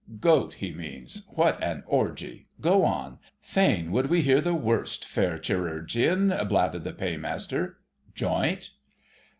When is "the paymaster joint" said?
6.85-8.71